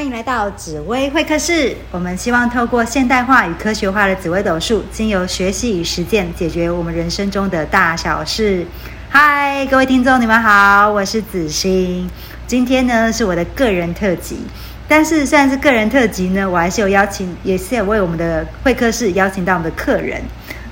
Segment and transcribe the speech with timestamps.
[0.00, 1.76] 欢迎来到紫薇会客室。
[1.90, 8.64] 我们希望透过现代化与科学化的紫微斗数，经由学习与实践，解决我们人生中的大小事。
[9.10, 12.08] 嗨，各位听众，你们好，我是子欣。
[12.46, 14.38] 今天呢是我的个人特辑，
[14.88, 20.22] 但是虽然是个人特辑呢，我还是有邀请，也是有为我们的会客室邀请到我们的客人。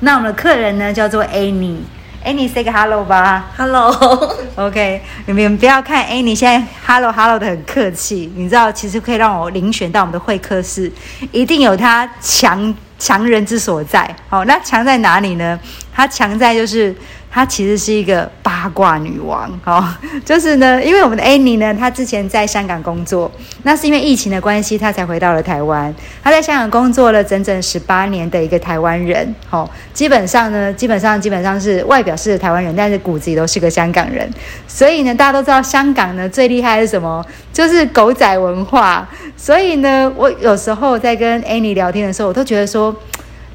[0.01, 1.81] 那我们的客人呢叫做 Annie。
[2.25, 10.93] Annie say 个 hello 吧，Hello，OK， 你们不要看 Annie 现在 hello hello 的很客气，你知道其实可以让我遴选到我们的会客室，
[11.33, 14.15] 一定有他强强人之所在。
[14.29, 15.59] 好，那强在哪里呢？
[15.99, 16.95] 她强在就是。
[17.31, 19.87] 她其实是一个八卦女王，哦，
[20.25, 23.31] 就是呢，因为我们的 Annie 呢，她之前在香港工作，
[23.65, 25.95] 那是因为疫情的关系，她才回到了台湾。
[26.25, 34.27] 她在香港工作了整整十八年的一个台湾人，哦，基本上呢，基本上基本上是外表是台湾人，但是骨子里都是个香港人。
[34.67, 37.23] 所以呢，大家都知道香港呢最厉害是什么？
[37.53, 39.07] 就是狗仔文化。
[39.37, 42.97] 所以呢，我有时候在跟 Annie 聊天的时候，我都觉得说，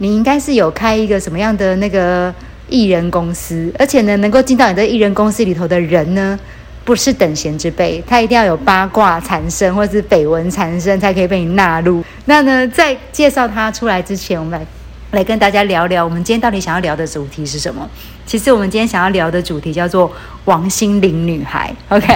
[0.03, 2.33] 你应该是有开一个什么样的那个。
[2.69, 6.39] 艺人公司，而且呢，能够进到你的艺人公司里头的人呢，
[6.83, 12.03] 不是等闲之辈，他一定要有八卦缠身或是绯闻缠身，才可以被你纳入。
[12.25, 14.65] 那呢，在介绍他出来之前，我们来
[15.13, 17.87] 来跟大家聊聊，我们今天到底想要聊的主题是什么？
[18.25, 20.11] 其实我们今天想要聊的主题叫做
[20.45, 21.71] 王心凌女孩。
[21.89, 22.07] OK，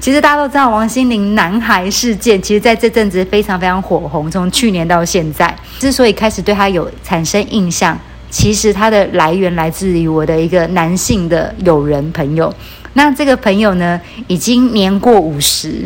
[0.00, 7.98] 其实大家都知道王心凌男孩事件，其实在这阵子非常非常火红，从去年到现在，之所以开始对他有产生印象。
[8.30, 12.50] 其实它的来源来自于我的一个男性的友人朋友，
[12.94, 15.84] 那这个朋友呢已经年过五十，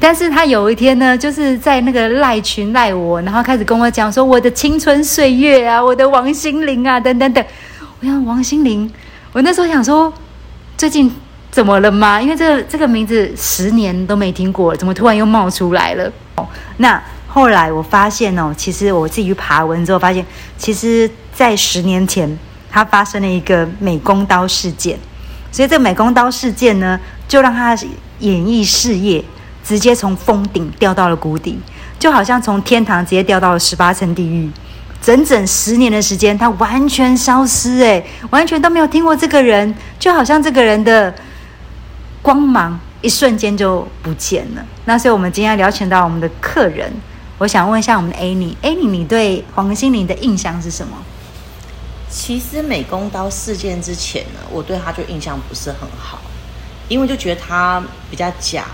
[0.00, 7.44] 但是他有一天呢就是在那个赖群赖我，然后开始跟我讲说我的青春岁月啊，我的王心凌啊等等等。
[8.00, 8.90] 我想王心凌，
[9.32, 10.12] 我那时候想说
[10.76, 11.12] 最近
[11.50, 12.20] 怎么了吗？
[12.20, 16.12] 因为这个这个名字十年都没听过，怎么突然又冒出来了？
[16.76, 17.02] 那。
[17.30, 20.24] 后来我发现哦，其实我自己去爬文之后发现，
[20.56, 22.38] 其实，在十年前，
[22.70, 24.98] 他发生了一个美工刀事件，
[25.52, 27.76] 所以这个美工刀事件呢，就让他
[28.20, 29.22] 演艺事业
[29.68, 31.58] 直接从峰顶掉到了谷底，
[31.98, 34.50] 就好像从天堂直接掉到了十八层地狱。
[35.02, 41.14] 整整十年的时间，他完全消失，哎，完全都没有听过这个人，就好像这个人的
[42.22, 44.64] 光芒一瞬间就不见了。
[44.86, 46.90] 那所以，我们今天邀请到我们的客人。
[47.36, 50.96] 我想问一下我们的 Annie，Annie，你对黄心凌的印象是什么？
[52.10, 56.18] 其实美工刀事件之前呢，我对他就印象不是很好，
[56.88, 58.64] 因为就觉得他比较假，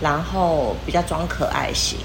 [0.00, 1.98] 然后比较装可爱型。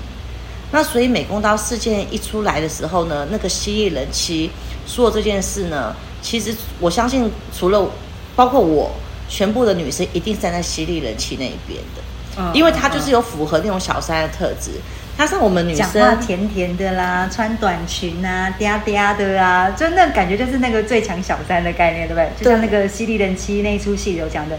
[0.72, 4.50] 那所以美工刀事件一出来的时候呢，那个犀利人妻
[4.88, 7.88] 说这件事呢，其实我相信除了
[8.36, 8.92] 包括我，
[9.30, 12.02] 全部的女生一定站在犀利人妻那一边的，
[12.40, 14.72] 嗯因为她就是有符合那种小三的特质。
[15.16, 22.44] 他是我们女生，讲话甜甜的啦，穿短裙啊，嗲嗲的啊，就那感觉就是那个最强小三的概念，对不对？
[22.44, 24.58] 就像那个《犀利人妻》那一出戏有讲的，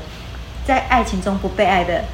[0.64, 2.04] 在爱情中不被爱的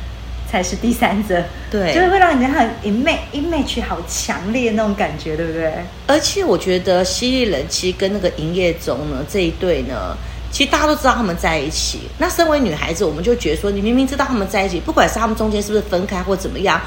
[0.51, 1.41] 才是第三者，
[1.71, 5.73] 对，就是会让人家很 image image 好强烈那种感觉，对不对？
[6.09, 10.17] 而且我觉得《犀利人其实》跟那个营业中呢这一对呢，
[10.51, 12.01] 其实大家都知道他们在一起。
[12.19, 16.81] 那身为女孩子，我们就觉得说，你明明知道他们在一起，不管是他们中间是不是分开或怎么样。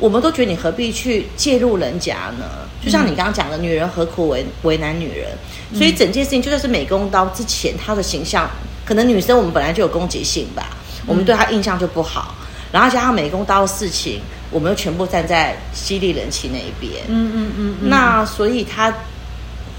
[0.00, 2.44] 我们都觉得你何必去介入人家呢？
[2.82, 5.28] 就像你刚刚讲的，女人何苦为为难女人？
[5.72, 8.50] 所以整件事情就算是美工刀之前，她的形象
[8.84, 10.70] 可能女生我们本来就有攻击性吧，
[11.06, 12.34] 我们对她印象就不好。
[12.74, 14.20] 然后加上美工刀的事情，
[14.50, 17.04] 我们又全部站在犀利人气那一边。
[17.06, 17.88] 嗯嗯嗯。
[17.88, 18.92] 那所以他，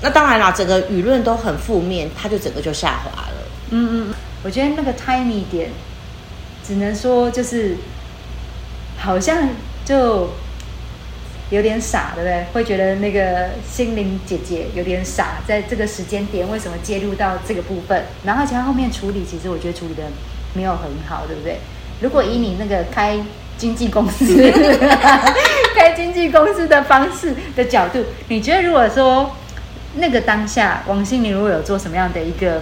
[0.01, 3.37] 那当然啦，整个舆论都很负面，他就整个就下滑了。
[3.71, 4.13] 嗯嗯，
[4.43, 5.69] 我觉得那个 tiny 点，
[6.65, 7.75] 只能说就是
[8.97, 9.49] 好像。
[9.85, 10.27] 就
[11.51, 12.43] 有点傻，对不对？
[12.51, 18.03] 会觉得那个心灵姐姐有点傻，在这个时间点为什么介入到这个部分？
[18.23, 20.01] 然后其他后面处理，其实我觉得处理的
[20.55, 21.59] 没有很好，对不对？
[22.05, 23.17] 如果以你那个开
[23.57, 24.23] 经纪公司、
[25.75, 29.31] 开经纪公司的方式的角度，你觉得如果说
[29.95, 32.61] 那个当下王心凌如果有做什么样的一个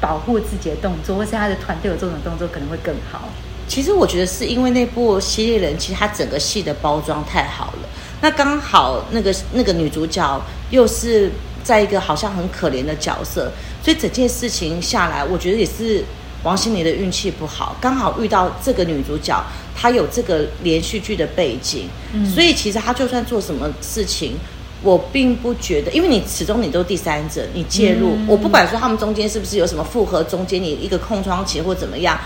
[0.00, 3.28] 保护自己的动作，或是他的团队有做什么动作，可能会更好？
[3.68, 7.88] 其实我觉得是因为那部《犀利人》，其实它整个戏的包装太好了。
[8.20, 11.30] 那刚好那个那个女主角又是
[11.62, 16.04] 在一个好像很可怜的角色，所以整件事情下来，我觉得也是
[16.44, 19.42] 王心凌的运气不好，刚好遇到这个女主角，
[19.74, 21.88] 她有这个连续剧的背景，
[22.32, 24.34] 所以其实她就算做什么事情，
[24.82, 32.16] 我并不觉得，因为你始终你都是第三者，你介入，我不管说他们中间是不是有什么复合，中间你一个空窗期或怎么样。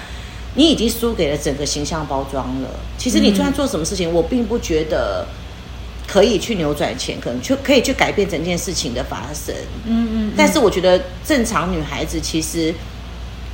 [0.54, 2.68] 你已经输给了整个形象包装了。
[2.96, 5.24] 其实你就算做什么事情，我并不觉得
[6.04, 9.54] 可以去扭转乾坤，去可以去改变整件事情的发生。
[9.84, 12.74] 嗯嗯，但是我觉得正常女孩子其实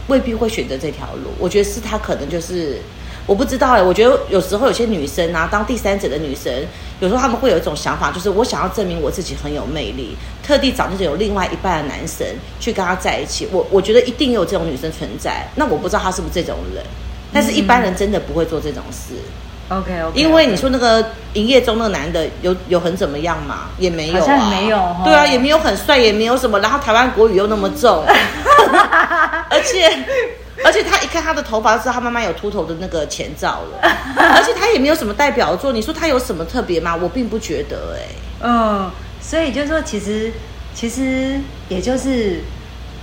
[0.08, 2.78] 未必会选择这条路，我觉得是他可能就是
[3.26, 6.52] 我不知道哎、我觉得有时候有些女生啊，当第三者的女生，
[7.00, 10.14] 有时候她们会有一种想法，就是我想要证明我自己很有魅力，
[10.46, 12.26] 特地找那种有另外一半的男生
[12.60, 13.48] 去跟他在一起。
[13.50, 16.84] 我我觉得一定有这种女生存在，那我不知道他是不是这种人，
[17.32, 19.14] 但是一般人真的不会做这种事。
[19.70, 21.02] OK OK，因为你说那个
[21.32, 23.70] 营业中那个男的有有很怎么样嘛？
[23.78, 26.60] 也没有、啊，好像没有哦对啊，也没有很帅，也没有什么。
[26.60, 28.04] 然后台湾国语又那么重，
[29.50, 29.88] 而且
[30.64, 33.78] 而且他一看他的头发，就知道他妈妈有秃头的那个前兆了。
[34.16, 36.94] 而且他也没有什么代表作，你说他有什么特别吗？
[36.94, 38.06] 我并不觉得哎、
[38.40, 40.32] 嗯，所以就是说，其实
[40.74, 42.40] 其实也就是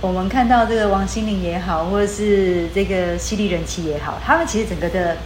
[0.00, 5.16] 我们看到这个王心凌也好，或者是这个犀利人气也好，他们其实整个的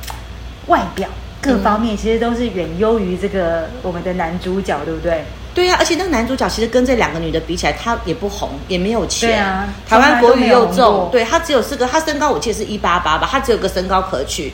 [0.67, 1.09] 外表
[1.41, 5.25] 各方面其实都是远优于这个我们的男主角，对不对？
[5.57, 9.31] 对呀、而且那个男主角其实跟这两个女的比起来，他也不红，也没有钱。
[9.31, 14.53] 对啊台湾国语又重过，对他只有四个，他身高我记得是一八八吧，他只有个身高可取，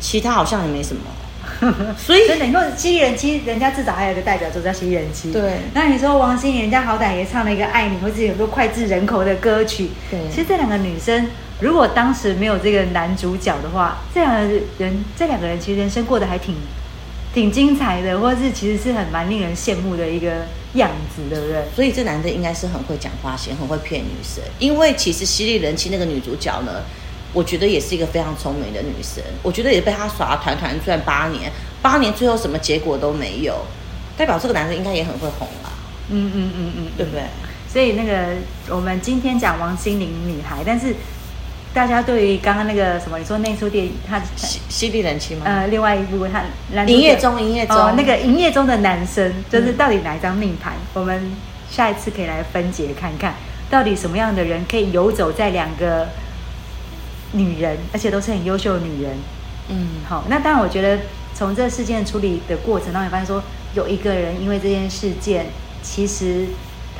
[0.00, 1.02] 其他好像也没什么。
[1.96, 5.30] 所以真的，你说犀利人妻，人家至少还有一个代表作叫犀利人妻。
[5.30, 9.90] 对那你说王心凌，人家好歹也唱了一个爱你，或者有很多脍炙人口的歌曲。
[10.10, 11.28] 对其实这两个女生，
[11.60, 14.40] 如果当时没有这个男主角的话，这两个
[14.78, 16.56] 人，这两个人其实人生过得还挺
[17.32, 21.62] 挺精彩的，或是其实是很蛮令人羡慕的一个样子，对不对？
[21.74, 24.42] 所以这男的应该是很会讲话型，很会骗女生。
[24.58, 26.82] 因为其实犀利人妻那个女主角呢，
[27.32, 29.22] 我觉得也是一个非常聪明的女生。
[29.42, 33.64] 我觉得也被他耍得团团转八年，八年最后什么结果都没有，
[34.16, 35.70] 代表这个男的应该也很会哄啦，
[36.08, 37.22] 嗯嗯嗯嗯，对不对？
[37.72, 38.34] 所以那个
[38.74, 40.92] 我们今天讲王心凌女孩，但是
[41.72, 45.42] 大家对于刚刚那个什么，你说那出电影，它犀犀利人妻吗？
[45.44, 50.72] 呃，另外一部他男主角营业中，营业中，哦，那个营业中的男生，就是嗯到底哪一张命盘？
[50.94, 51.30] 我们
[51.70, 53.34] 下一次可以来分解看看，
[53.70, 56.08] 到底什么样的人可以游走在两个
[57.32, 59.12] 女人，而且都是很优秀的女人。
[59.68, 60.98] 嗯，好，那当然，我觉得
[61.34, 63.40] 从这事件处理的过程当中，也发现说，
[63.74, 65.46] 有一个人因为这件事件，
[65.80, 66.46] 其实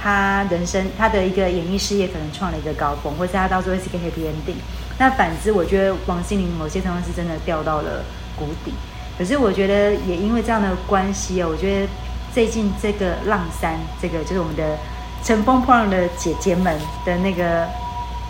[0.02, 4.56] 他人生他的一个演艺事业可能创了一个高峰，或者他到最后是一个 happy ending。
[4.98, 8.04] 那反之，我觉得王心凌某些程度是真的掉到了
[8.36, 8.72] 谷底。
[9.18, 11.88] 可是我觉得也因为这样的关系哦，我觉得
[12.32, 14.78] 最近这个浪三，这个就是我们的
[15.22, 17.68] 乘风破浪的姐姐们的那个，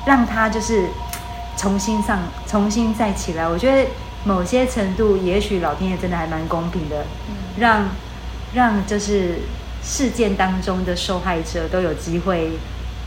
[0.05, 0.87] 让她就是
[1.57, 3.47] 重新上，重新再起来。
[3.47, 3.89] 我觉得
[4.25, 7.05] 某些程度，也许老天爷真的还蛮公平的，
[7.57, 7.89] 让
[8.53, 9.37] 让就是
[9.83, 12.51] 事件当中的受害者都有机会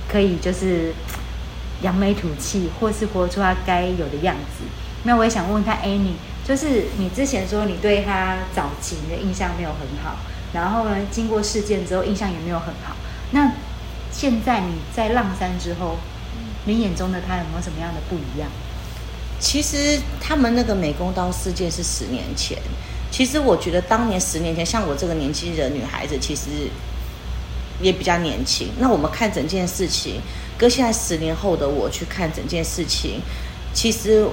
[0.08, 0.94] 可以就是
[1.82, 4.64] 扬眉吐气，或是活出他该有的样子。
[5.04, 6.16] 那我也想问他，Annie，
[6.48, 10.18] 就是你之前说你对他早期的印象没有很好，
[10.54, 12.96] 然后呢，经过事件之后印象也没有很好。
[13.32, 13.52] 那
[14.12, 15.98] 现在你在浪山之后，
[16.66, 18.50] 你眼中的他有没有什么样的不一样？
[19.40, 22.58] 其实他们那个美工刀事件是十年前。
[23.14, 26.50] 其实我觉得当年十年前，像我这个年纪的女孩子，其实
[27.80, 28.70] 也比较年轻。
[28.80, 30.20] 那我们看整件事情，
[30.58, 33.22] 跟现在十年后的我去看整件事情，
[33.72, 34.26] 其实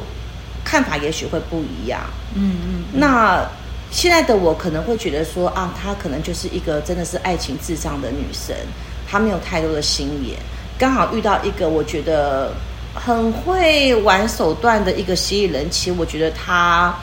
[0.65, 2.01] 看法也许会不一样。
[2.35, 3.47] 嗯嗯，那
[3.91, 8.57] 现在的我可能会觉得说啊，她可能就是一个真的是爱情智障的女生，
[9.07, 10.39] 她没有太多的心眼，
[10.79, 12.55] 刚好遇到一个我觉得
[12.95, 16.95] 很会玩手段的一个蜥蜴人，其实我觉得她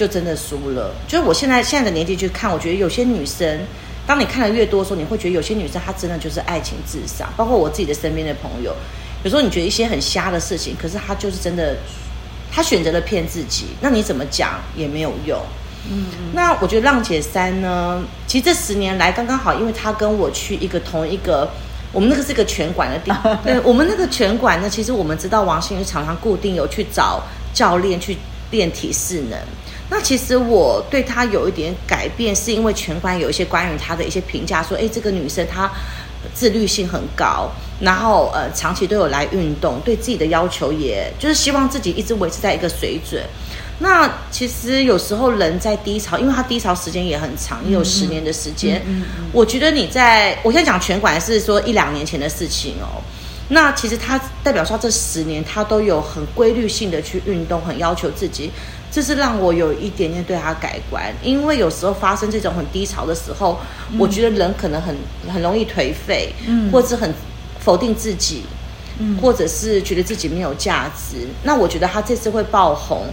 [0.00, 0.90] 就真的输了。
[1.06, 3.60] 就是我现在现在的年纪去看，我觉得有些女生。
[4.06, 8.74] 当你看的越多的时候，你会觉得有些女生她真的就是爱情至上，包括我自己的身边的朋友，
[9.22, 11.76] 有时候你觉得一些很瞎的事情，可是她就是真的，
[12.50, 15.38] 她选择了骗自己，那你怎么讲也没有用。
[15.90, 21.48] 嗯那我觉得浪姐三呢，其实这十年来刚刚好，因为她跟我去一个同一个，
[21.92, 27.22] 我们那个是一个拳馆的地方， 对我们那个拳馆呢，其实我们知道王心怡常常固定有去找
[27.54, 28.16] 教练去
[28.50, 29.38] 练体适能。
[29.90, 35.70] 那其实我对她有一点改变，是因为全馆有一些关于她的一些评价，说，哎，这个女生她
[36.32, 43.22] 自律性很高，然后呃长期都有来运动，对自己的要求也就是希望自己一直维持在一个水准。
[43.82, 48.76] 那其实有时候人在低潮，因为他低潮时间也很长，也有十年的时间。
[48.86, 53.00] 嗯嗯嗯我觉得你在，我现在讲拳馆是说一两年前的事情哦。
[53.48, 58.50] 那其实他代表说这十年他都有很规律性的去运动，很要求自己，
[58.90, 61.04] 这是让我有一点点对他改观。
[61.22, 63.58] 因为有时候发生这种很低潮的时候，
[63.98, 64.96] 我觉得人可能很
[65.32, 67.12] 很容易颓废，嗯或者很
[67.60, 68.42] 否定自己，
[68.98, 71.26] 嗯或者是觉得自己没有价值。
[71.44, 73.06] 那我觉得他这次会爆红，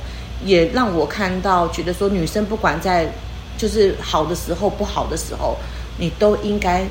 [0.44, 3.08] 也让我看到，觉得说女生不管在
[3.58, 5.58] 就是好的时候、不好的时候，
[5.98, 6.86] 你都应该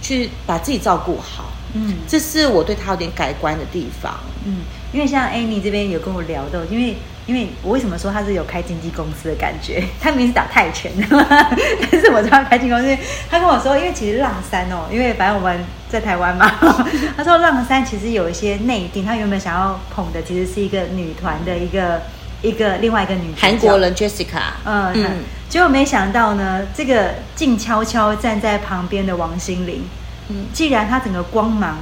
[0.00, 1.44] 去把自己照顾好。
[1.76, 4.14] 嗯这是我对他有点改观的地方。
[4.44, 4.58] 嗯，
[4.92, 6.94] 因为像 Amy 这边有跟我聊到，因为
[7.26, 9.82] 因为我为什么说他是有开经纪公司的感觉？
[10.00, 11.06] 他明明是打泰拳的，
[11.90, 12.96] 但是我知道开经纪公司，
[13.30, 16.50] 他跟我说，因为其实浪山哦，因为反正我们在台湾嘛，
[17.16, 22.02] 他说浪山其实有一些内定，他原本想要捧的其实是一个女团的一个
[22.42, 25.04] 一个另外一个女韩国人 Jessica，嗯嗯。
[25.06, 25.10] 嗯，
[25.48, 29.82] 结果没想到呢，这个静悄悄站在旁边的王心凌，
[30.28, 30.46] 嗯。
[30.52, 31.78] 既然她整个光芒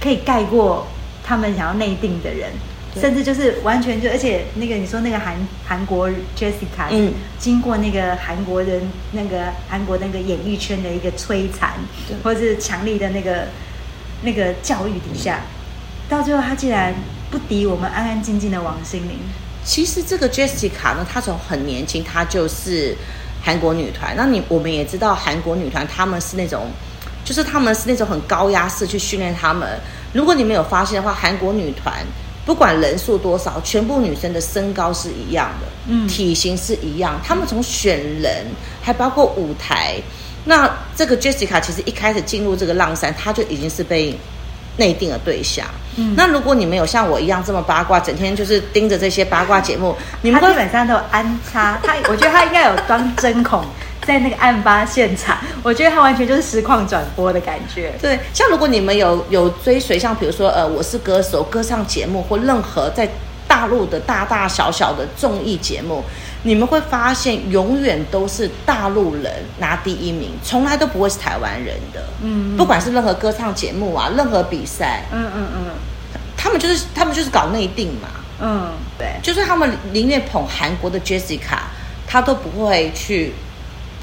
[0.00, 0.86] 可以盖过
[1.24, 5.34] 他们想要内定的人，对甚至就是完全就，而且那个你说那个韩
[5.66, 8.82] 韩国 Jessica，嗯经过那个韩国人
[9.12, 11.72] 那个韩国那个演艺圈的一个摧残
[12.06, 13.46] 对，或者是强力的那个
[14.22, 15.40] 那个教育底下，
[16.08, 16.94] 到最后她竟然
[17.30, 19.18] 不敌我们安安静静的王心凌。
[19.64, 22.94] 其实这个 Jessica 呢，她从很年轻，她就是
[23.42, 24.14] 韩国女团。
[24.16, 26.66] 那你我们也知道，韩国女团她们是那种，
[27.24, 29.78] 就是她们是那种很高压式去训练她们。
[30.12, 31.94] 如果你没有发现的话，韩国女团
[32.44, 37.20] 不管人数多少，全部女生的身高是一样的，嗯体型是一样。
[37.24, 38.46] 她们从选人，
[38.82, 39.96] 还包括舞台。
[40.44, 44.12] 那这个 Jessica 其实一开始进入这个浪山，她就已经是被
[44.76, 45.66] 内定的对象。
[45.96, 53.62] 嗯那如果你们有像我一样这么八卦，整天就是盯着这些八卦节目，你们基本上都有安插，他我觉得他应该有装针孔
[54.06, 57.92] 在那个案发现场， 我觉得他完全就是实况转播的感觉。
[58.00, 63.06] 对，像如果你们有有追随，像比如说呃，我是歌手、歌唱节目或任何在
[63.46, 66.02] 大陆的大大小小的综艺节目，
[66.44, 72.04] 你们会发现永远都是大陆人拿第一名，从来都不会是台湾人的。
[72.22, 75.60] 嗯不管是任何歌唱节目啊，任何比赛，嗯嗯嗯
[76.36, 78.08] 他们就是他们就是搞内定嘛，
[78.40, 81.60] 嗯，对，就是他们宁愿捧韩国的 Jessica，
[82.06, 83.32] 他都不会去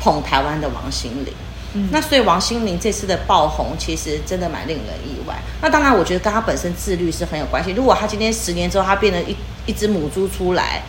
[0.02, 1.34] 捧台湾的王心凌。
[1.74, 5.36] 嗯那所以王心凌这次的爆红，其实真的蛮令人意外。
[5.62, 7.72] 那当然，我觉得跟她本身自律是很有关系。
[7.74, 9.36] 如果她今天十年之后，她变成一
[9.68, 10.82] 一只母猪出来，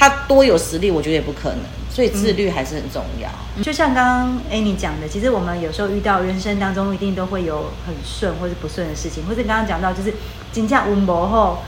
[0.00, 1.58] 她多有实力，我觉得也不可能。
[1.90, 3.28] 所以自律还是很重要。
[3.62, 10.14] 就像刚刚 Annie 讲的，其实我们有时候遇到人生当中一定都会有很顺或者不顺的事情，或者刚刚讲到就是
[10.52, 11.58] 金价温博后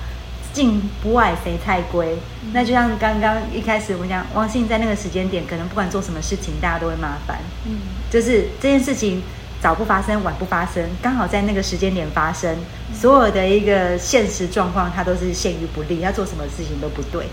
[0.55, 2.17] 进不外谁太贵。
[2.55, 7.39] 那就像刚刚一开始我们讲，王信在那个时间点，可能不管做什么事情，大家都会麻烦。
[7.67, 9.21] 嗯，就是这件事情
[9.61, 12.57] 早不发生，晚不发生，刚好在那个时间点发生，
[12.95, 17.27] 所有的一个现实状况，它都是陷于不利，要做什么事情都不对。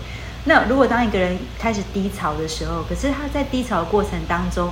[0.44, 4.70] 那如果当一个人开始低潮的时候，可是他在低潮的过程当中，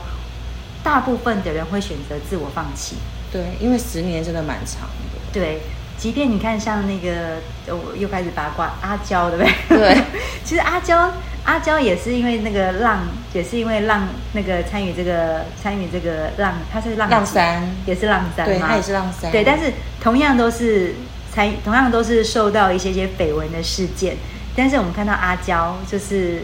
[0.82, 2.96] 大部分的人会选择自我放弃。
[3.30, 5.18] 对，因为十年真的蛮长的。
[5.30, 5.60] 对，
[5.98, 9.76] 即便你看像那个，呃我又开始八卦阿娇，对不对？
[9.76, 10.02] 对，
[10.42, 11.12] 其实阿娇，
[11.44, 13.00] 阿娇也是因为那个浪，
[13.34, 19.30] 也是因为浪那个参与这个参与这个浪，他是浪浪山也是浪山对，吗她也是浪山。
[19.30, 19.70] 对，但是
[20.00, 20.94] 同样都是
[21.34, 24.16] 参，同样都是受到一些些绯闻的事件，
[24.56, 26.42] 但是我们看到阿娇，就是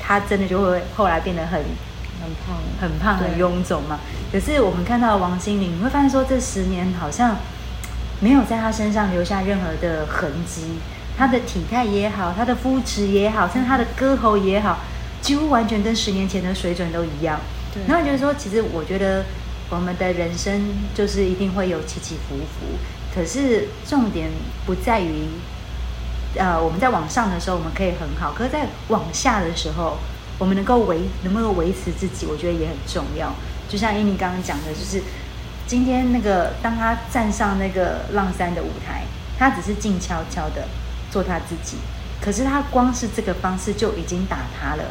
[0.00, 1.60] 她真的就会后来变得很
[2.20, 4.00] 很胖，很胖、很臃肿嘛。
[4.32, 7.36] 可是我们看到王心凌，你会发现说这十年好像
[8.20, 10.78] 没有在她身上留下任何的痕迹，
[11.16, 14.78] 她的体态也好，她的肤质也好，甚至她的歌喉也好，
[15.20, 17.40] 几乎完全跟十年前的水准都一样。
[17.72, 19.24] 对然后就是说，其实我觉得
[19.68, 20.60] 我们的人生
[20.94, 22.76] 就是一定会有起起伏伏，
[23.14, 24.28] 可是重点
[24.66, 25.26] 不在于，
[26.36, 29.98] 呃，我们在往上的时候我们可以很好，可是在往下的时候，
[30.38, 33.32] 我们能够维能不能维持自己，我觉得也很重要。
[33.68, 35.02] 就像伊妮刚刚讲的，就是
[35.66, 39.04] 今天那个当他站上那个浪山的舞台，
[39.38, 40.68] 他只是静悄悄的
[41.10, 41.76] 做他自己，
[42.20, 44.84] 可是他光是这个方式就已经打塌了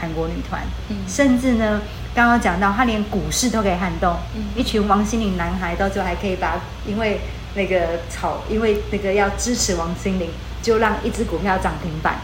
[0.00, 1.80] 韩国女团，嗯甚至呢，
[2.14, 7.20] 刚刚讲到他连股市都可以撼动，嗯一群王心凌男孩到最后还可以把因为
[7.54, 10.28] 那个炒，因为那个要支持王心凌，
[10.68, 12.20] 就让一只股票涨停板，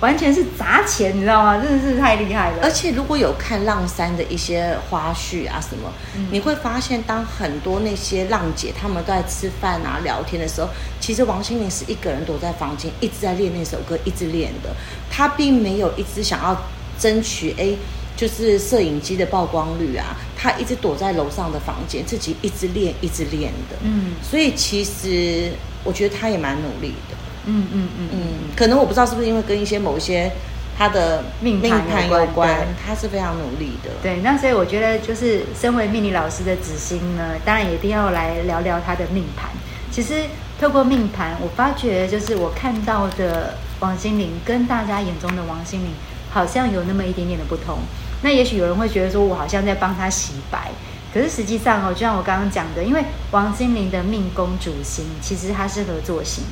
[0.00, 1.56] 完全是砸钱，你知道吗？
[1.56, 2.58] 真的是太厉害了。
[2.62, 10.68] 而且如果有看浪山的一些花絮啊什么，嗯你会发现，当很多那些浪姐他们都在吃饭啊聊天的时候，
[11.00, 14.68] 其实王心凌是一个人躲在房间，一直在练那首歌，一直练的。
[15.10, 16.54] 她并没有一直想要
[16.98, 17.74] 争取哎，
[18.14, 23.76] 就是摄影机的曝光率啊，她一直躲在楼上的房间，自己一直练，一直练的。
[23.82, 25.50] 嗯所以其实
[25.84, 27.16] 我觉得她也蛮努力的。
[27.50, 30.30] 嗯嗯嗯嗯嗯，可能我不知道是不是因为跟一些某一些
[30.78, 33.90] 他的命盘有有关对关，她是非常努力的。
[34.02, 39.50] 对，那所以我觉得，就是身为命理老师的子欣呢，当然也一定要来聊聊他的命盘。
[39.90, 40.24] 其实
[40.60, 45.90] 透过命盘，我发觉就是我看到的王心凌跟大家眼中的王心凌
[46.30, 47.78] 好像有那么一点点的不同。
[48.22, 50.70] 那也许有人会觉得说，我好像在帮他洗白，
[51.12, 53.02] 可是实际上哦，就像我刚刚讲的，因为
[53.32, 56.44] 王心凌的命宫主星其实它是合作星，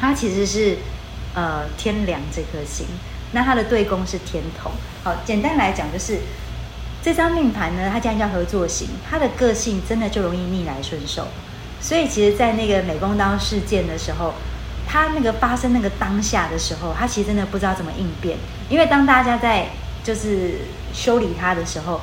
[0.00, 0.78] 它其实是
[1.34, 2.86] 呃天梁这颗星，
[3.32, 4.72] 那它的对宫是天同。
[5.02, 6.18] 好，简单来讲就是
[7.02, 11.26] 这张命盘呢，它既然叫合作型，它的个性真的就容易逆来顺受。
[11.80, 14.34] 所以其实，在那个美工刀事件的时候，
[14.86, 18.36] 他那个发生那个当下的时候，他其实真的不知道怎么应变，
[18.68, 19.68] 因为当大家在
[20.04, 20.58] 就是
[20.92, 22.02] 修理他的时候，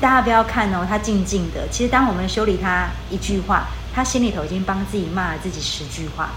[0.00, 1.68] 大家不要看哦，他静静的。
[1.70, 6.30] 其实当我们修理他一句话，他心里头已经帮自己骂了自己十句话。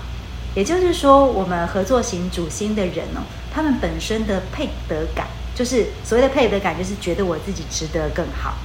[0.56, 3.22] 也就是说，我们合作型主星的人哦，
[3.54, 8.56] 他们本身的配得感，就是所谓的配得感，就是觉得我自己值得更好，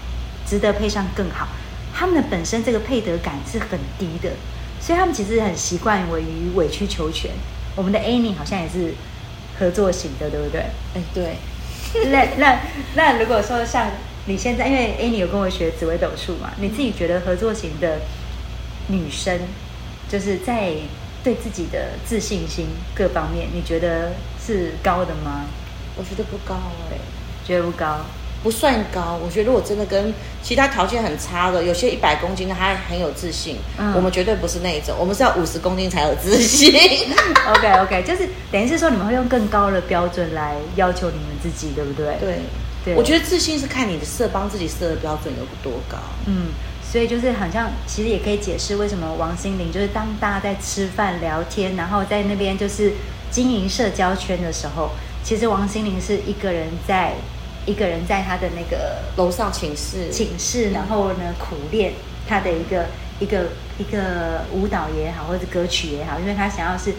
[0.47, 1.49] 值得配上更好。
[1.95, 4.31] 他们的本身这个配得感是很低的，
[4.81, 7.31] 所以他们其实很习惯于委曲求全。
[7.77, 8.95] 我们的 Annie 好像也是
[9.59, 10.61] 合作型的，对不对？
[10.95, 11.37] 哎，对。
[12.11, 12.61] 那那
[12.95, 13.89] 那如果说像
[14.27, 18.01] 你现在，因为 Annie 有跟我学紫微斗数嘛，你自己觉得合作型的
[18.89, 19.39] 女生，
[20.09, 20.73] 就是在
[21.25, 25.47] 对自己的自信心各方面，你觉得是高的吗？
[25.97, 26.55] 我觉得不高
[26.93, 26.99] 哎，
[27.45, 27.99] 觉得不高。
[28.43, 30.13] 不算高，我觉得如果真的跟
[30.43, 33.57] 其他条件很差的，有些一百公斤的还很有自信，
[33.97, 36.71] 我们绝对不是那一种，我们是要五十公斤才有自信。
[37.49, 42.19] OK OK，就是等于是说你们会用更高的标准来要求你们自己，对不对？
[42.21, 42.39] 对
[42.85, 45.97] 对，我觉得自信是看你的设帮自己设的标准有多高。
[46.27, 46.49] 嗯，
[46.95, 52.93] 所以就是好像其实也可以解释为什么王心凌就是当大家在吃饭聊天，然后在那边就是
[53.33, 54.91] 经营社交圈的时候，
[55.25, 57.15] 其实王心凌是一个人在。
[57.67, 61.95] 一个人在他的那个楼上寝室，寝室，然后呢苦练
[62.29, 62.85] 他的一个
[63.19, 63.47] 一个
[63.79, 66.93] 一个舞蹈也好，或者歌曲也好，因为他想要是，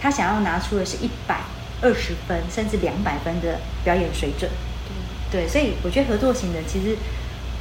[0.00, 1.40] 他想要拿出的是一百
[1.82, 4.48] 二十分甚至两百分的表演水准。
[5.28, 6.96] 对，所以我觉得合作型的其实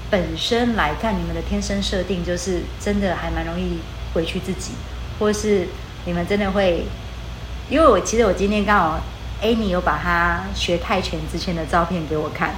[0.10, 3.80] 本身来看，你们的天生设定就是真的还蛮容易
[4.14, 4.72] 委屈自己，
[5.20, 5.68] 或是
[6.06, 6.86] 你们真的会，
[7.70, 9.00] 因为我其实我今天刚好。
[9.44, 12.56] Amy 有把他学泰拳之前的照片给我看，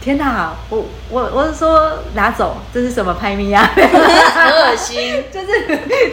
[0.00, 0.54] 天哪！
[0.70, 3.62] 我我我是说拿走，这是什么拍咪呀？
[3.74, 5.68] 很恶心， 就是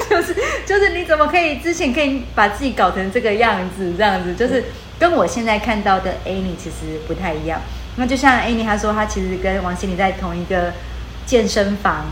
[0.09, 3.93] 就是就是你怎么可以之前可以把自己搞成这个样子？
[3.97, 4.65] 这样子就是
[5.01, 7.59] 跟我现在看到的 Annie 其实不太一样。
[7.95, 10.71] 那就像 Annie 她说，她其实跟王心凌在同一个
[11.25, 12.05] 健身房。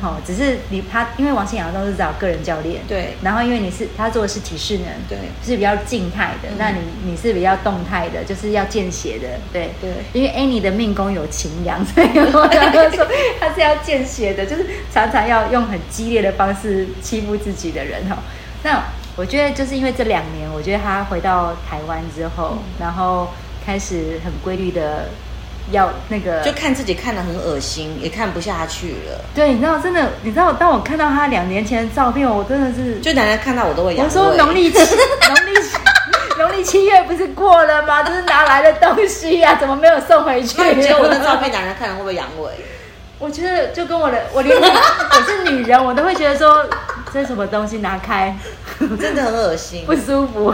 [0.00, 3.16] 好，只是你她，因为王心凌都是找个人教练，对。
[3.22, 6.48] 然后因为你是她做的是体适能，对，是比较静态的。
[6.56, 9.90] 那你你是比较动态的，就是要见血的，对对。
[10.12, 13.04] 因为 Annie 的命宫有擎羊， 所以我刚刚说
[13.40, 18.18] 他是要见血的，就是常常要用很激烈的方式欺负自己的人哈。
[18.62, 18.80] 那
[19.18, 23.28] 我觉得就是因为这两年，我觉得他回到台湾之后，然后
[23.66, 25.06] 开始很规律的。
[25.70, 29.20] 要那个，就看自己看的很恶心，也看不下去了。
[29.34, 33.94] 对，你知道，真的，你知道，当我看到他两年前的照片，我真的是，就奶奶看到我都会。
[33.98, 34.78] 我说农历七，
[35.28, 35.58] 农历
[36.38, 38.02] 农历七月不是过了吗？
[38.02, 40.56] 这是拿来的东西呀，怎么没有送回去？
[40.74, 42.48] 你觉得我的照片，奶奶看了会不会阳痿？
[43.18, 46.64] 我觉得就跟我的，我连我是女人，我都会觉得说，
[47.12, 48.36] 这是什么东西拿开，
[49.00, 50.52] 真的很恶心，不舒服。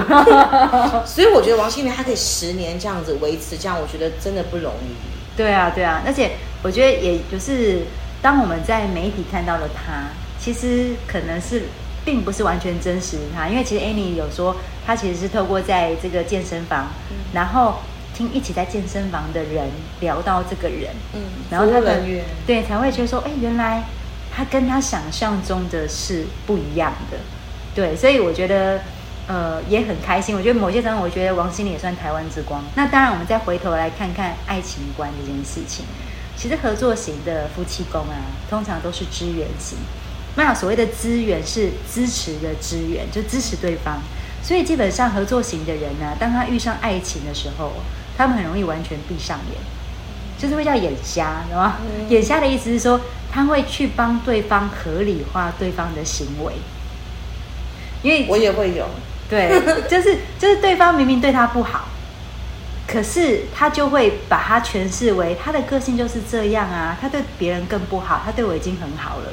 [1.06, 4.94] 所以我觉得王心凌她可以十年这样子维持，这样我觉得真的不容易。
[5.36, 7.82] 对啊，对啊，而且我觉得也就是
[8.22, 11.64] 当我们在媒体看到了她，其实可能是
[12.04, 16.86] 并不是完全真实的她，因为其实 Annie 有说，她其实是透过在这个健身房，
[17.32, 17.76] 然后。
[18.16, 22.00] 听一起在健身房的人聊到这个人，嗯，然后他的
[22.46, 23.82] 对才会觉得说，哎，原来
[24.34, 27.18] 他跟他想象中的是不一样的，
[27.74, 28.80] 对，所以我觉得
[29.28, 30.34] 呃也很开心。
[30.36, 32.62] 我觉得某些层面，我觉得王心凌也算台湾之光。
[32.74, 35.84] 那当然，我们再回头来看看爱情观这件事情，
[36.36, 38.16] 其实合作型的夫妻宫啊，
[38.50, 39.78] 通常都是支援型。
[40.36, 44.02] 那所谓的资源是支持的支援，就支持对方。
[44.42, 47.72] 所以基本上合作型的人呢，当他遇上爱情的时候。
[48.16, 49.58] 他们很容易完全闭上眼，
[50.38, 51.78] 就是会叫眼瞎，懂吗？
[52.08, 53.00] 眼瞎的意思是说，
[53.34, 56.52] 他会去帮对方合理化对方的行为，
[58.00, 58.86] 因为我也会有，
[59.28, 61.88] 对， 就是就是对方明明对他不好，
[62.86, 69.32] 可是他就会把他诠释为他的个性就是这样啊，他对别人更不好，他对我已经很好了。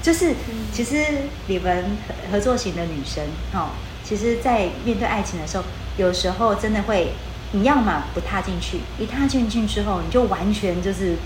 [0.00, 0.32] 就是
[0.72, 1.04] 其实
[1.48, 3.70] 你们合合作型的女生，哦，
[4.04, 5.64] 其实，在面对爱情的时候，
[5.96, 7.12] 有时候真的会。
[7.52, 11.16] 你要么不踏进去，一踏进去之后，你就完全就是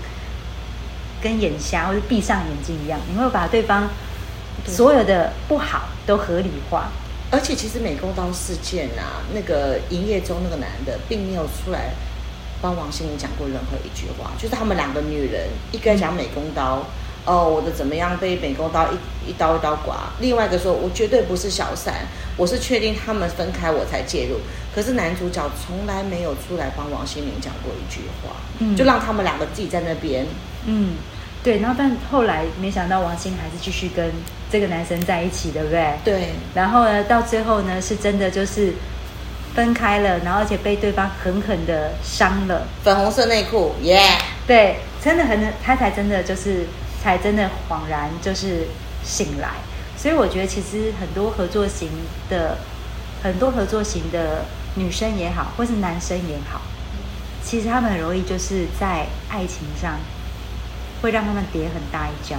[1.25, 3.89] 跟眼瞎或者闭上眼睛一样，你会把对方
[4.67, 6.91] 所有的不好都合理化。
[7.31, 11.89] 而且，其实美工刀事件啊，那个营业中那个男的并没有出来
[12.61, 16.85] 帮王心凌讲过任何一句话，就是他们两个女人，一个讲美工刀，
[17.25, 22.05] 哦，我的怎么样被美工刀一一刀一刀刮，另外一个说我绝对不是小三，
[22.37, 24.37] 我是确定他们分开我才介入。
[24.75, 30.27] 可是男主角从来没有出来帮王心凌讲过一句话，嗯就让他们两个自己在那边。
[30.67, 30.95] 嗯，
[31.45, 34.11] 对，然后但后来没想到王心还是继续跟
[34.51, 35.93] 这个男生在一起，对不对？
[36.03, 38.73] 对，然后呢，到最后呢，是真的就是
[39.53, 44.01] 分开了，然后而且被对方狠狠的伤了，粉红色内裤，耶、
[44.47, 46.65] 对，真的很，他才真的就是
[47.03, 48.65] 才真的恍然就是
[49.03, 49.49] 醒来。
[49.95, 51.89] 所以我觉得其实很多合作型
[52.27, 52.57] 的，
[53.21, 56.59] 很多合作型的女生也好，或是男生也好，
[57.43, 59.99] 其实他们很容易就是在爱情上
[61.01, 62.37] 会让他们跌很大一跤。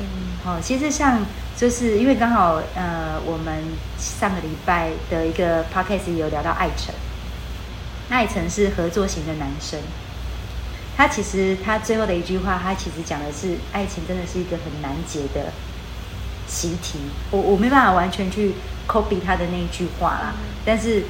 [0.00, 0.06] 嗯，
[0.44, 1.20] 哦，其实像
[1.56, 3.62] 就是因为刚好呃，我们
[3.98, 6.94] 上个礼拜的一个 podcast 有聊到艾辰，
[8.08, 9.78] 艾辰是合作型的男生，
[10.96, 15.52] 他其实他最后的一句话，他其实讲的是爱情真的是一个很难解的
[16.48, 16.98] 习题，
[17.30, 18.54] 我我没办法完全去
[18.88, 21.04] copy 他的那一句话啦，但是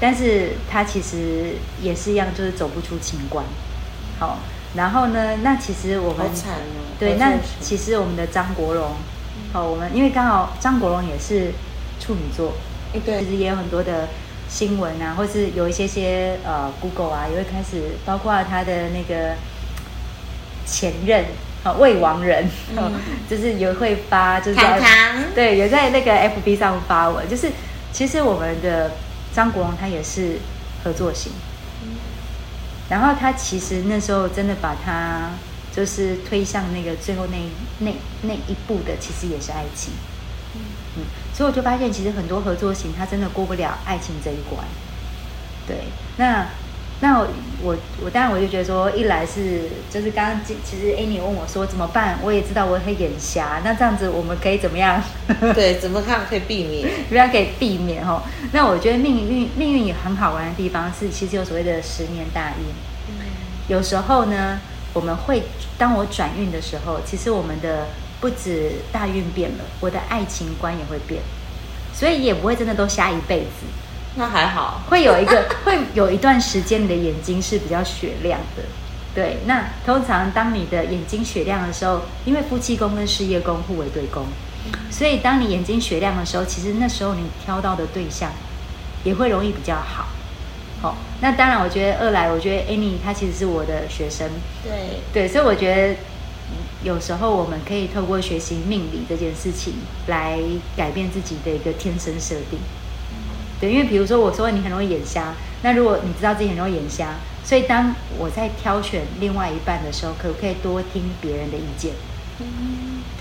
[0.00, 3.44] 但是他其实也是一样，就是走不出情关。
[4.18, 4.38] 好，
[4.74, 6.30] 然后呢，那其实我们哦。
[6.98, 8.92] 对，那其实我们的张国荣，
[9.52, 11.50] 哦，我们因为刚好张国荣也是
[11.98, 12.52] 处女座，
[12.94, 13.20] 哎对。
[13.20, 14.08] 其实也有很多的
[14.48, 19.34] 新闻啊，或是有一些些呃 Google 啊，也会开始包括他的那个
[20.64, 21.24] 前任
[21.64, 22.44] 啊未亡人，
[22.76, 24.60] 哦嗯就是也会发，就是
[25.34, 27.50] 对，有在那个 FB 上发文，就是
[27.92, 28.92] 其实我们的
[29.34, 30.36] 张国荣他也是
[30.84, 31.32] 合作型，
[32.92, 35.30] 然后他其实那时候真的把他
[35.74, 37.38] 就是推向那个最后那
[37.78, 39.94] 那那一步的，其实也是爱情。
[40.96, 44.62] 嗯，所以我就发现，其实很多合作型他真的过不了爱情这一关。
[45.66, 45.84] 对，
[46.18, 46.46] 那
[47.00, 47.28] 那我
[47.62, 47.74] 我
[48.04, 55.02] 我当然我就觉得说，一来是就是刚刚其其实 Annie 问我说怎么办，我也知道我很眼瞎，那这样子我们可以怎么样？
[55.54, 56.88] 对，怎么看可以避免？
[57.08, 58.22] 不要可以避免哦。
[58.52, 62.66] 那我觉得命运命运也很好玩的地方是，其实有所谓的十年大运。
[63.68, 64.58] 有时候呢，
[64.92, 65.42] 我们会
[65.78, 67.86] 当我转运的时候，其实我们的
[68.20, 71.22] 不止大运变了，我的爱情观也会变，
[71.94, 73.66] 所以也不会真的都瞎一辈子。
[74.16, 78.62] 那还好，会有一个 会有一段时间，你的眼睛是比较雪亮的。
[79.14, 84.26] 对，那通常当你的眼睛雪亮的时候，因为夫妻宫跟事业宫互为对宫，
[84.90, 88.30] 所以当你眼睛雪亮的时候，其实那时候你挑到的对象
[89.04, 90.06] 也会容易比较好。
[90.80, 94.28] 好、那当然，我觉得二来，我觉得 Annie 她其实是我的学生，
[94.64, 99.74] 对，对，所以我觉得嗯有时候我们可以透过学习命理这件事情
[100.08, 100.40] 来
[100.76, 102.58] 改变自己的一个天生设定。
[103.60, 111.92] 对，因为比如说我说你很容易眼瞎，那如果你知道自己很容易眼瞎，所以当我在挑选另外一半的时候，可不可以多听别人的意见？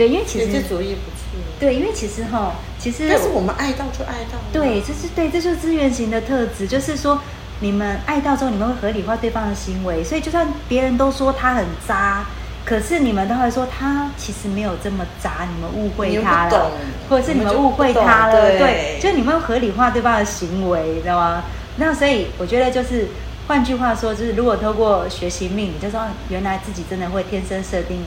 [0.01, 1.39] 对，因为其实这主意不错。
[1.59, 7.19] 对，因为其实哈，其实但是我们爱到就爱到了，对，这是对，这就是资源型的特质，就是说
[7.59, 12.25] 你们爱到之后，你们会合理化对方的行为，所以就算别人都说他很渣，
[12.65, 16.71] 可是你们都会说他其实没有这么渣，你们误会他了
[17.07, 21.43] 或者是你你们误会他了，对对，就你们会合理化对方的行为，知道吗？
[21.77, 23.07] 那所以我觉得就是。
[23.47, 27.97] 换句话说，就是如果透过学习命理，就说原来自己真的会天生设定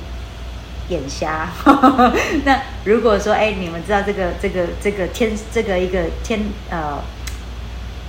[0.89, 1.49] 眼瞎。
[2.45, 7.03] 那如果说，哎，你们知道这个这个这个天这个一个天呃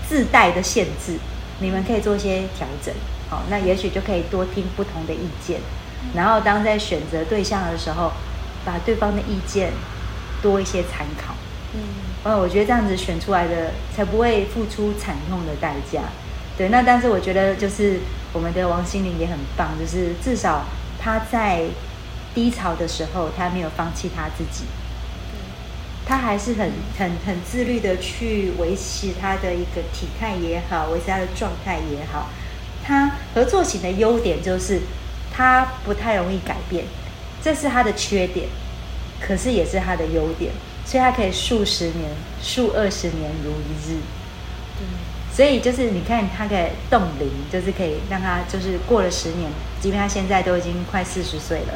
[0.08, 1.18] 自带的限制，
[1.60, 2.94] 你们可以做一些调整。
[3.28, 5.60] 好、那也许就可以多听不同的意见，
[6.16, 8.12] 然后当在选择对象的时候，
[8.64, 9.72] 把对方的意见
[10.44, 11.34] 多一些参考。
[11.74, 11.82] 嗯，
[12.24, 16.02] 呃，我觉得这样子选出来的才不会付出惨痛的代价。
[16.56, 18.00] 对，那但是我觉得就是
[18.32, 20.64] 我们的王心凌也很棒，就是至少
[21.02, 21.64] 她在
[22.36, 24.66] 低潮的时候，他没有放弃他自己，
[26.06, 32.30] 他还是很很很自律的去维持他的一个体态也好，维持他的状态也好。
[32.84, 34.82] 他合作型的优点就是
[35.34, 36.86] 他不太容易改变，
[37.42, 38.48] 这是他的缺点，
[39.20, 40.52] 可是也是他的优点，
[40.86, 42.12] 所以他可以数十年、
[42.44, 43.98] 数二十年如一日。
[45.34, 49.50] 所以就是你看他的冻龄，就是可以让他就是过了十年，
[49.82, 51.74] 即便他现在都已经快四十岁了，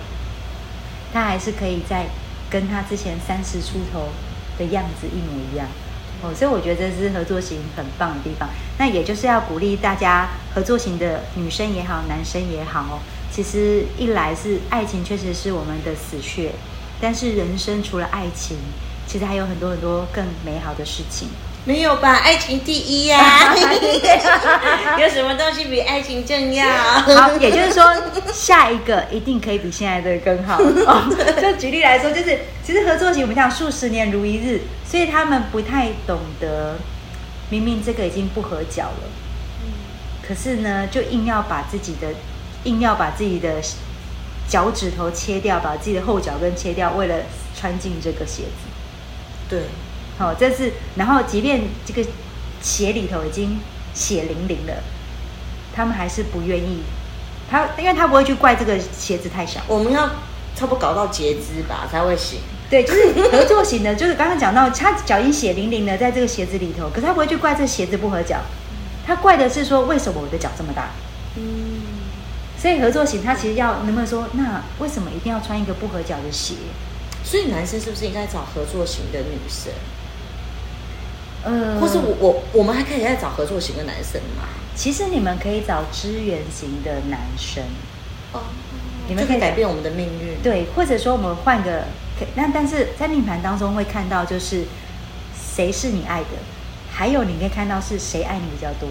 [1.13, 2.07] 他还是可以在
[2.49, 4.09] 跟他之前三十出头
[4.57, 5.67] 的样子一模一样。
[6.21, 8.49] 哦，所以我觉得这是合作型很棒的地方。
[8.77, 12.99] 那也就是要鼓励大家，合作型的女生也好，男生也好哦。
[13.31, 16.51] 其实一来是爱情确实是我们的死穴，
[16.99, 18.57] 但是人生除了爱情，
[19.07, 21.29] 其实还有很多很多更美好的事情。
[21.69, 22.15] 没有吧？
[22.15, 23.53] 爱情第一呀、
[24.97, 26.65] 有什么东西比爱情重要？
[26.65, 27.85] 好，也就是说，
[28.33, 30.57] 下一个一定可以比现在的更好。
[30.57, 31.03] 哦、
[31.39, 36.75] 就举例来说，就是其实合作型，我们讲数十年如一日，所以他们不太懂得，
[37.51, 39.07] 明明这个已经不合脚了，
[40.27, 42.07] 可是呢，就硬要把自己的，
[42.63, 43.61] 硬要把自己的
[44.47, 47.17] 脚趾头切掉，把自己的后脚跟切掉，为了
[47.55, 48.67] 穿进这个鞋子。
[49.47, 49.59] 对，
[50.19, 52.05] 好、这是然后即便这个
[52.61, 53.57] 鞋里头已经
[53.93, 54.83] 血淋淋了，
[55.73, 56.83] 他们还是不愿意。
[57.49, 60.07] 他因为他不会去怪这个鞋子太小，我们要
[60.55, 62.39] 差不多搞到截肢吧才会行。
[62.69, 68.41] 对，就是合作型的，就是刚刚讲到，他脚已经血淋淋的在这个鞋子里头，可是他不会去怪这鞋子不合脚，
[69.07, 70.91] 他怪的是说为什么我的脚这么大。
[71.37, 71.81] 嗯，
[72.57, 76.55] 所以合作型他其实要能不能说，那为什么一定要穿一个不合脚的鞋？
[77.23, 79.71] 所以男生是不是应该找合作型的女生？
[81.43, 84.43] 呃，或是我我我们还可以再找合作型的男生吗？
[84.75, 87.63] 其实你们可以找支援型的男生。
[88.31, 88.41] 哦，
[89.07, 90.41] 你们可以改变我们的命运。
[90.43, 91.85] 对，或者说我们换个，
[92.19, 94.65] 可那但是在命盘当中会看到，就是
[95.55, 96.37] 谁是你爱的，
[96.91, 98.87] 还有你可以看到是谁爱你比较多。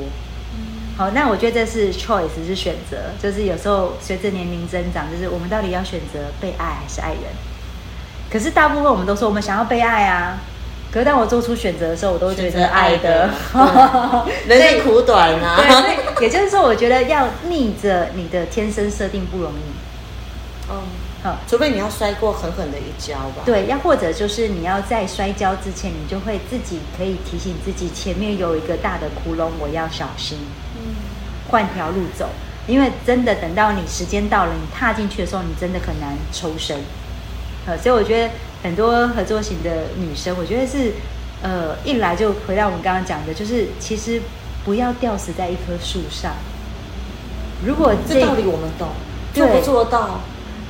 [0.97, 7.23] 好，那我觉得这是 choice 是选择，就是有时候随着年龄增长，就是我们到底要选择被爱还是爱人。
[8.29, 10.41] 可是大部分我们都说我们想要被爱啊，
[10.91, 13.31] 可是当我做出选择的时候，我都觉得爱的。
[14.49, 15.57] 人生苦短啊。
[15.57, 20.71] 对，所以也就是说，我觉得要逆着你的天生设定不容易。
[20.71, 20.83] 哦，
[21.23, 30.39] 好，除非你要摔过狠狠的一跤吧。，对，要或者就是你要在摔跤之前，你就会自己可以提醒自己，前面有一个大的窟窿，我要小心，
[30.77, 30.95] 嗯，
[31.51, 32.29] 换条路走。
[32.67, 36.79] 因为真的等到你时间到了，你踏进去的时候，你真的很难抽身。
[37.67, 38.31] 呃，所以我觉得
[38.63, 40.93] 很多合作型的女生，我觉得是
[41.43, 44.21] 呃，一来就回到我们刚刚讲的，就是其实
[44.65, 46.33] 不要吊死在一棵树上。
[47.65, 48.89] 如果这道理我们懂，
[49.33, 50.21] 对做不做到？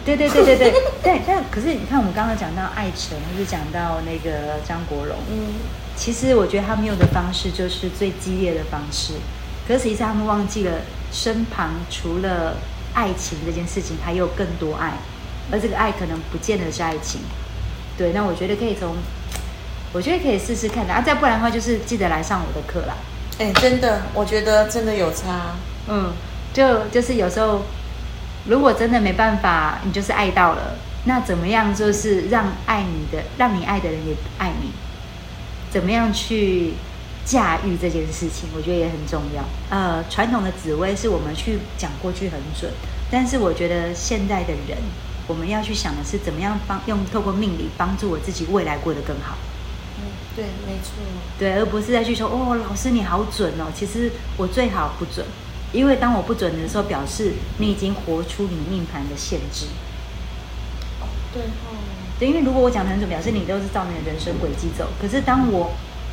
[0.05, 0.72] 对对对对对
[1.03, 5.55] 对，但 可是你看，我们刚刚讲到艾辰，或是讲到那个张国荣，嗯，
[5.96, 9.12] 其实我觉得他们用的方式就是最激烈的方式，
[9.66, 10.81] 可是实际上他们忘记了
[11.12, 12.57] 身旁除了
[12.94, 14.94] 爱情这件事情，还有更多爱，
[15.53, 17.20] 而这个爱可能不见得是爱情。
[17.98, 18.94] 对，那我觉得可以从，
[19.92, 22.94] 我觉得可以试试看的啊，再不然的话就是记得来上我的课啦。
[23.38, 25.56] 哎、真的，我觉得真的有差。
[25.88, 26.12] 嗯，
[26.54, 27.62] 就就是有时候，
[28.46, 34.70] 如果真的没办法，你就是爱到了，那怎么样就是让爱你的，让你爱的人也爱你，
[35.70, 36.74] 怎么样去
[37.24, 39.44] 驾驭这件事情，我觉得也很重要。
[39.70, 42.70] 呃，传统的紫薇是我们去讲过去很准，
[43.11, 44.78] 但是我觉得现代的人，
[45.29, 49.37] 我们要去想的是怎么样帮用透过命理帮助我自己未来过得更好。
[49.99, 50.95] 嗯，对，没错。
[51.38, 53.67] 对，而不是再去说哦，老师你好准哦。
[53.75, 55.25] 其实我最好不准，
[55.73, 59.67] 因为当我不准的时候，表示你已经活出你命盘的限制。
[61.01, 61.77] 哦，对哦。
[62.19, 64.88] 对，因为如果我讲的很准，表示你都是照你的人生轨迹走。
[65.01, 65.71] 可是当我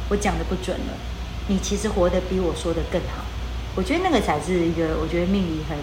[0.09, 0.93] 我讲的不准了，
[1.47, 3.23] 你其实活得比我说的更好。
[3.75, 5.77] 我觉得那个才是一个，我觉得命理很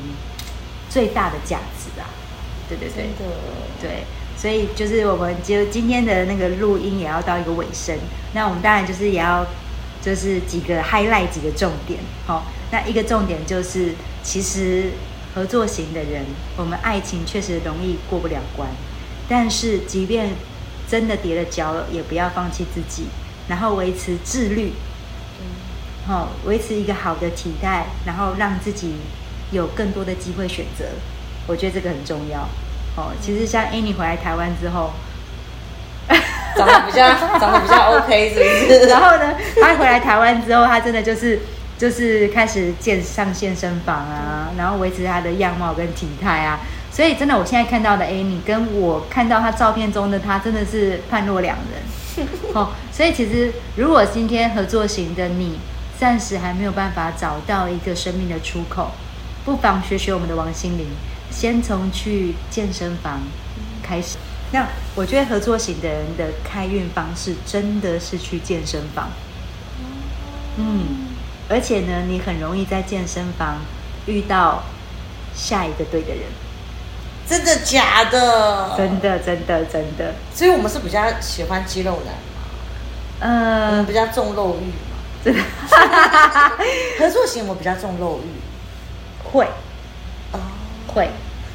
[0.89, 2.07] 最大的价值啊。
[2.69, 3.07] 对对对。
[3.81, 4.05] 对，
[4.37, 7.97] 所以就是我们就今天的那个录音也要到一个尾声，
[8.33, 9.45] 那我们当然就是也要
[10.01, 14.93] 就是几个 highlight 几个重点，好、那一个重点就是其实
[15.35, 16.25] 合作型的人，
[16.57, 18.69] 我们爱情确实容易过不了关，
[19.29, 20.31] 但是即便
[20.89, 23.07] 真的跌了跤了，也不要放弃自己，
[23.49, 24.75] 然后维持自律，
[26.07, 28.95] 好、维持一个好的体态，然后让自己
[29.51, 30.85] 有更多的机会选择，
[31.47, 32.41] 我觉得这个很重要。
[32.97, 34.91] 哦，其实像 Annie 回来台湾之后，
[36.57, 38.87] 长得比较长得比较 OK，是不是？
[38.93, 41.41] 然后呢，她回来台湾之后，她真的就是
[41.79, 46.61] 就是开始健上健身房啊，然后维持她的样貌跟体态啊。
[46.91, 52.27] 所以真的，我现在看到的 Amy 跟我看到她照片中的她，真的是判若两人。
[52.53, 55.59] 哦，所以其实如果今天合作型的你
[55.99, 58.91] 暂时还没有办法找到一个生命的出口，
[59.47, 60.89] 不妨学学我们的王心凌，
[61.33, 63.23] 先从去健身房
[63.83, 64.19] 开始。
[64.53, 69.09] 那我觉得合作型的人的开运方式真的是去健身房，
[70.59, 70.85] 嗯，
[71.49, 73.63] 而且呢，你很容易在健身房
[74.05, 74.63] 遇到
[75.35, 76.25] 下一个对的人，
[77.27, 78.75] 真的假的？
[78.77, 82.43] 真的，真的，真的，所以我们是比较喜欢肌肉男嘛，
[83.21, 84.99] 我呃们，比较重肉欲嘛。
[85.25, 85.41] 真的。
[87.01, 88.29] 合作型我比较重肉欲。
[89.33, 89.47] 会。
[90.33, 90.41] 哦，
[90.89, 91.09] 会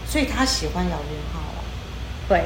[0.07, 1.59] 所以他喜欢姚元浩啊。
[2.29, 2.43] 会，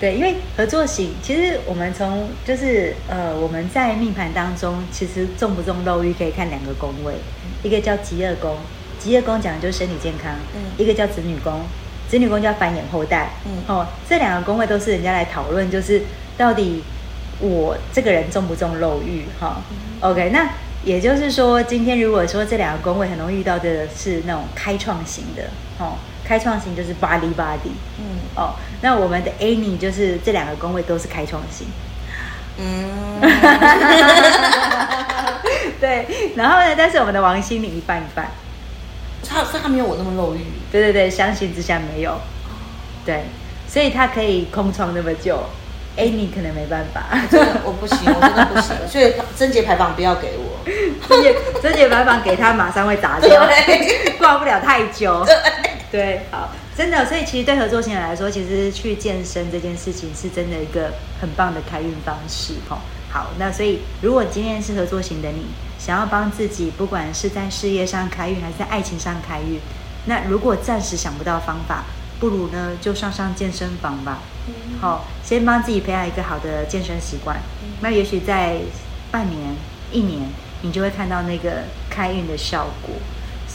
[0.00, 7.14] 对，因为合作型，其实我们从就是呃，我们在命盘当中，其实重不重漏欲可以看两个宫位，
[7.62, 8.56] 一个叫极恶宫，
[8.98, 11.60] 极恶宫讲的就是身体健康，嗯一个叫子女宫，
[12.08, 13.62] 子女宫叫繁衍后代，嗯。
[13.66, 16.02] 哦，这两个宫位都是人家来讨论，就是
[16.36, 16.82] 到底
[17.40, 19.60] 我这个人重不重漏欲哈、
[20.00, 20.48] OK，那
[20.84, 25.44] 也就是说，今天如果说这两个宫位很容易遇到的是那种开创型的，
[25.78, 28.24] 哦，开创型就是 body body，嗯。
[28.36, 31.68] 哦，那我们的 Annie 就是这两个工位都是开创型，
[32.58, 33.20] 嗯，
[35.80, 38.26] 对，然后呢，但是我们的王心凌一半一半，
[39.24, 40.40] 他他没有我那么漏欲，
[40.72, 42.20] 对对对，相形之下没有，
[43.06, 43.22] 对，
[43.68, 45.44] 所以他可以空窗那么久
[45.96, 50.58] ，Annie 可能没办法，真的我不行，我真的不行， 所以贞节牌坊不要给我。
[51.08, 54.12] 贞节贞节白榜给他马上会砸掉，对。
[54.18, 55.24] 挂不了太久。
[55.94, 62.80] 对，好，真的，所以其实对合作型人来说，其实去健身这件事情是真的一个很棒的开运方式哈。
[63.08, 65.46] 好，那所以如果今天是合作型的你，
[65.78, 69.60] 想要帮自己，不管是在事业上开运，还是在爱情上开运，
[70.06, 71.84] 那如果暂时想不到方法，
[72.18, 74.18] 不如呢就上上健身房吧。
[74.80, 77.36] 好、先帮自己培养一个好的健身习惯。
[77.82, 78.56] 那也许在
[79.12, 79.54] 半年、
[79.92, 80.28] 一年，
[80.62, 82.96] 你就会看到那个开运的效果。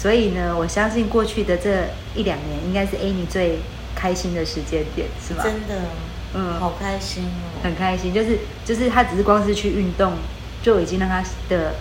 [0.01, 1.83] 所以呢，我相信过去的这
[2.15, 3.59] 一两年，应该是 Amy 最
[3.93, 5.43] 开心的时间点，是吗？
[5.43, 5.75] 真的，
[6.33, 7.59] 嗯好开心哦。
[7.61, 10.13] 很开心，就是就是他只是光是去运动，
[10.63, 11.73] 就已经让他的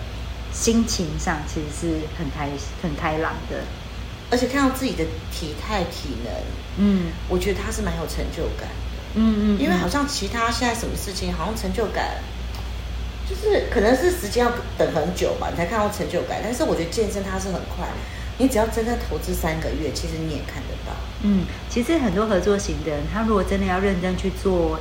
[0.51, 2.49] 心情上其实是很开
[2.83, 3.61] 很开朗的。
[4.29, 6.33] 而且看到自己的体态、体能，
[6.77, 8.99] 嗯我觉得他是蛮有成就感的。
[9.15, 12.17] 嗯嗯，因为好像其他现在什么事情，好像成就感，
[13.29, 16.39] 就是可能是时间要等很久吧，你才看到成就感。
[16.43, 17.87] 但是我觉得健身它是很快，
[18.39, 20.93] 你只要真正投资三个月，其实你也看得到。
[21.21, 24.79] 嗯，其实很多合作型的人，他如果真的要认真去做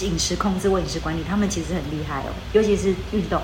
[0.00, 3.42] 饮食控制或饮食管理，他们其实很厉害哦，尤其是运动，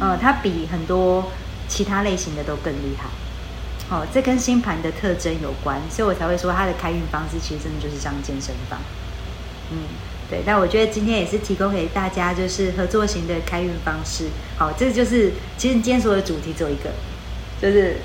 [0.00, 1.30] 呃，他比很多
[1.68, 3.08] 其他类型的都更厉害。
[3.90, 8.80] 哦，这跟星盘的特征有关，所以我才会说他的开运方式其实真的就是像健身房。
[9.70, 9.78] 嗯，
[10.34, 10.42] 对。
[10.44, 14.24] 那我觉得今天也是提供给大家就是合作型的开运方式。
[14.58, 16.90] 好，这就是其实今天所有的主题只有一个，
[17.62, 17.98] 就是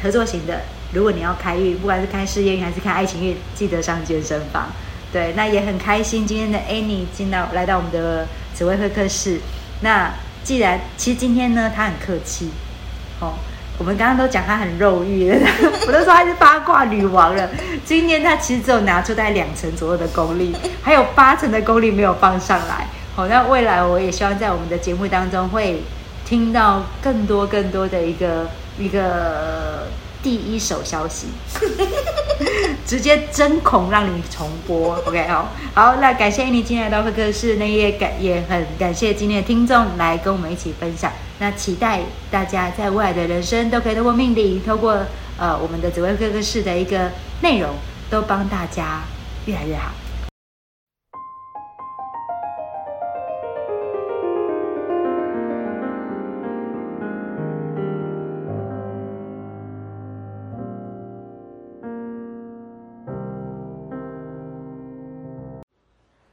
[0.00, 0.60] 合作型的。
[0.92, 4.68] 如果你要开运，不管是开事业运还是开爱情运，记得上健身房。
[5.12, 9.40] 对，那也很开心今天的 Annie 进到来到我们的紫薇会客室。
[9.80, 12.50] 那既然其实今天呢，她很客气，
[13.20, 13.34] 哦。
[13.76, 15.48] 我们刚刚都讲她很肉欲了，
[15.86, 17.48] 我都说她是八卦女王了。
[17.84, 22.86] 今天她其实只有拿出大概两成左右的功力，还有八成的功力没有放上来。
[23.16, 25.82] 好，那未来我也希望在我们的节目当中会
[26.24, 29.88] 听到更多更多的一个一个
[30.22, 31.28] 第一手消息，
[32.86, 34.96] 直接针孔让你重播。
[35.06, 41.12] OK，好，好，那感谢你今天来到会客室，那也感也很感谢今天的听众来跟我们一起分享。
[41.38, 45.04] 那期待大家在未来的人生都可以透过命理，透过
[45.38, 47.10] 呃我们的紫薇各个室的一个
[47.42, 47.74] 内容，
[48.08, 49.02] 都帮大家
[49.46, 49.92] 越来越好。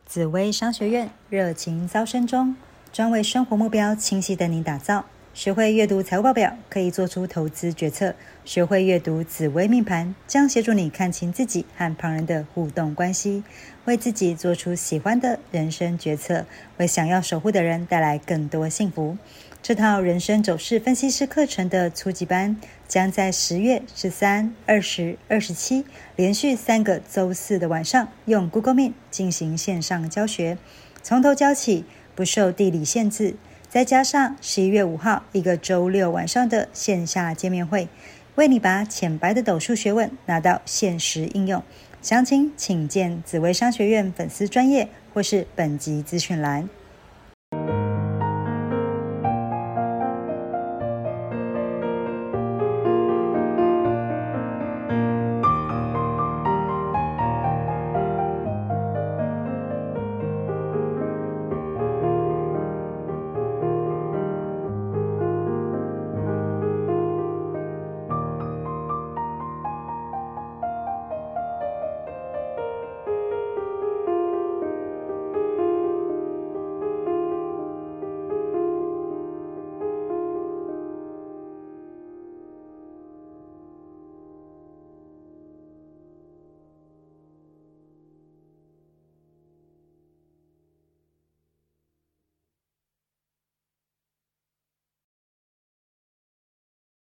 [0.05, 2.53] 紫薇商学院热情招生中，
[2.93, 5.05] 专为生活目标清晰的你打造。
[5.33, 8.11] 学会阅读财务报表，可以做出投资决策；
[8.43, 13.45] 学会阅读紫微命盘，将协助你看清自己和旁人的互动关系，
[13.85, 16.45] 为自己做出喜欢的人生决策，
[16.79, 19.17] 为想要守护的人带来更多幸福。
[19.63, 22.57] 这套人生走势分析师课程的初级班，
[22.89, 25.85] 将在十月十三、二十、二十七
[26.17, 30.57] 连续三个周四的晚上，用 Google Meet 进行线上教学，
[31.01, 33.35] 从头教起，不受地理限制。
[33.69, 37.87] 再加上十一月五号一个周六晚上的线下见面会，
[38.35, 41.63] 为你把浅白的斗数学问拿到现实应用。
[42.01, 46.67] 详情请见紫薇商学院粉丝专业或是本集资讯栏。